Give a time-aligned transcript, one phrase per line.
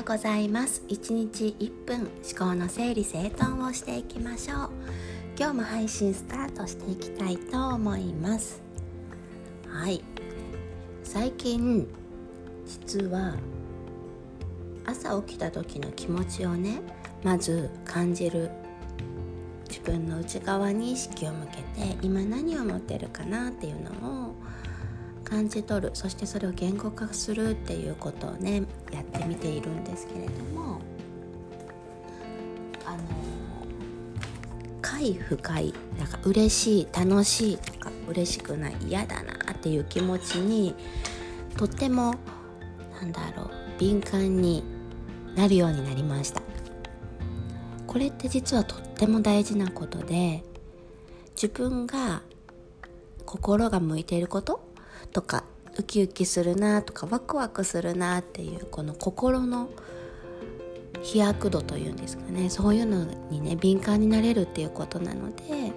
[0.00, 0.82] ようございます。
[0.88, 2.08] 1日1分思
[2.38, 4.70] 考の整理整頓をしていきましょう。
[5.38, 8.62] 今日も配信スタートしていきたいと思います。
[9.68, 10.02] はい。
[11.04, 11.86] 最近
[12.66, 13.36] 実は
[14.86, 16.80] 朝起きた時の気持ちをね
[17.22, 18.50] まず感じる
[19.68, 24.34] 自分の内側に意識を向けて今何を持ってるかなっていうのを
[25.30, 30.80] 感じ取るそしてそれを言語化するっていうことをねやってみているんですけれども
[32.84, 32.98] あの
[34.82, 40.74] 快不快なんか嬉しい楽しいとか嬉しくない嫌だなっていう気持ちに
[41.56, 42.16] とっても
[43.00, 44.64] なんだろう敏感に
[45.36, 46.42] なるようになりました。
[47.86, 50.44] これって実はとっても大事なことで
[51.34, 52.22] 自分が
[53.24, 54.69] 心が向いていること
[55.12, 55.44] とか
[55.78, 59.70] ウキウキするなとかワクワクするなっていうこの心の
[61.02, 65.72] 飛躍度というんですかねそういうのにね敏感になれるっていうことなので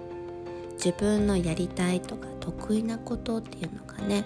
[0.74, 4.24] 自分のやりたいとか得意なことっていうのがね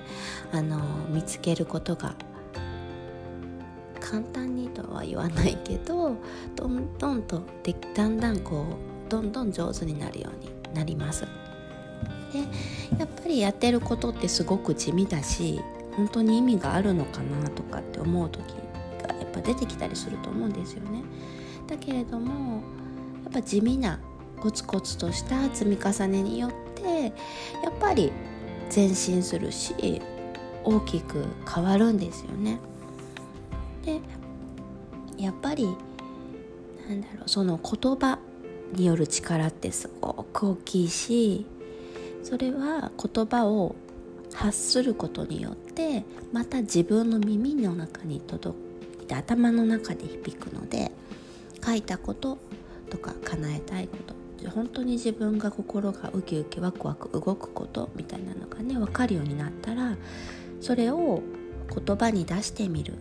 [0.52, 2.14] あの見つけることが
[4.00, 6.16] 簡単にとは言わないけど
[6.56, 8.64] どんどんとでだんだんこ
[9.06, 11.26] うどんどん上手になるようになります。
[12.32, 12.40] で
[12.98, 15.60] やっぱりやってることってすごく地味だし
[15.96, 18.42] 本当に意味があるのかなとかって思う時
[19.02, 21.02] がやっぱ出てきたりすると思うんですよね。
[21.66, 22.62] だけれども
[23.24, 24.00] やっぱ地味な
[24.40, 27.06] コツコツとした積み重ねによって
[27.62, 28.12] やっぱり
[28.74, 30.00] 前進するし
[30.64, 32.58] 大きく変わるんですよね。
[33.84, 34.00] で
[35.16, 35.64] やっぱり
[36.88, 38.18] なんだろうその言葉
[38.72, 41.46] による力ってすごく大きいし
[42.28, 43.74] それは言葉を
[44.34, 48.54] 発することによってまた自分の耳の中に届
[49.02, 50.92] いて頭の中で響くので
[51.64, 52.36] 書いたこと
[52.90, 54.14] とか叶えたいこと。
[54.50, 59.96] 本当に自分が心がウキウキワクワク動くことみたいなのがね分かるようになったら
[60.60, 61.22] それを
[61.74, 62.96] 言葉に出してみるっ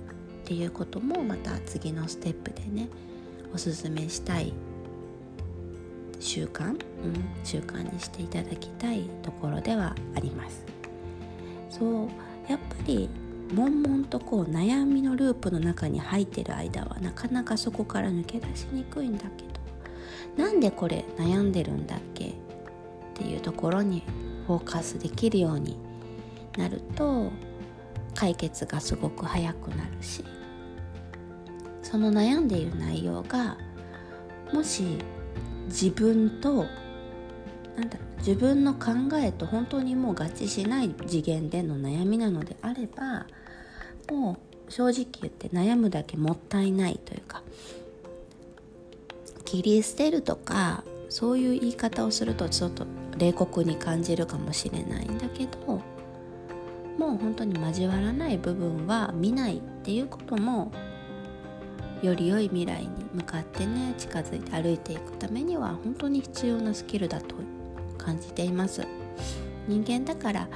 [0.46, 2.90] ていうこともまた次のステップでね
[3.54, 4.52] おすすめしたい
[6.20, 6.76] 習慣、うん、
[7.44, 10.66] 習慣にしていただきたいところではあります。
[11.70, 12.08] そう
[12.50, 13.10] やっぱり
[13.54, 19.44] 悶々とこう悩みのループの中に入ってる間はなかなかそこから抜け出しにくいんだけ
[20.38, 22.32] どなんでこれ悩んでるんだっけっ
[23.16, 24.04] ていうところに
[24.48, 25.78] フォーカスできるように
[26.58, 27.32] なると
[28.16, 30.24] 解決がすごく早くなるし
[31.82, 33.58] その悩んでいる内容が
[34.54, 34.98] もし
[35.68, 36.66] 自分と
[37.76, 43.28] なんだろう自分の考えと本当にもう合致しない次元での悩みなのであれば
[44.10, 47.44] もう正直言って悩むだけもったいないというか
[49.46, 52.86] 切り捨てるとかそういう言い方をするとちょっと
[53.18, 55.82] 冷酷に感じるかもしれないんだけど
[56.98, 60.72] もう本当に交わらない部分は見ないっていうことも
[62.02, 67.36] より良い未来に向かってね近づいて歩いていくためには本当に必要なスキルだと
[67.98, 68.86] 感じています。
[69.68, 70.48] 人間だから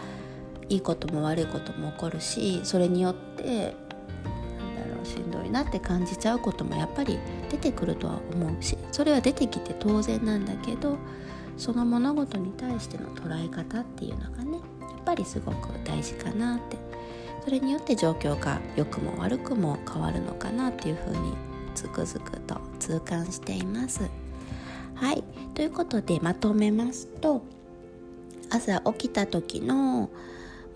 [0.69, 7.19] いいことも悪いことも起こるしそれによってなんだろうしんどいなって感じちゃうこともやっぱり
[7.49, 10.97] 出てくるとは思うしそれは出てきて当然なんだけど
[11.57, 16.77] その物事に対しての捉え方っていうのがねやっぱりすごく大事かなって
[17.43, 21.33] それによって状況が良くも悪くも変わるのかなっていうふうに
[21.73, 24.01] つくづくと痛感しています。
[24.95, 25.23] はい
[25.55, 27.41] ということでまとめますと
[28.49, 30.09] 朝起きた時の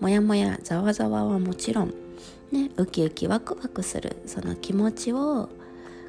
[0.00, 1.94] モヤモヤざわざわはもちろん
[2.50, 5.48] ねウキウキワクワクするその気持ちを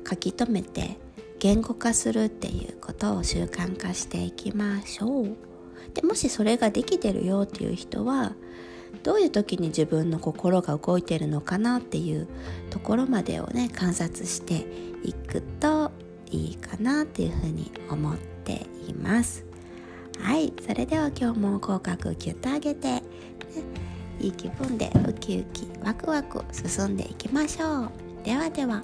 [0.09, 0.97] 書き留めて
[1.39, 5.35] 言語化するっていうことを習慣化していきましょう。
[5.93, 8.33] でもしそれができてるよっていう人は
[9.03, 12.27] どういう時に自分の心が動いてるのかなっていう
[12.69, 14.65] ところまでをね観察して
[15.03, 15.91] いくと
[16.29, 19.45] いいかなっていうふうに思っています。
[20.19, 23.03] はいそれでは今日も口角キュッと上げて、ね、
[24.19, 27.91] いい気分でウキウキワクワク進んでいきましょう。
[28.23, 28.83] ではでは。